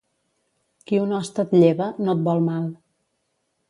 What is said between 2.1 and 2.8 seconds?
et vol mal.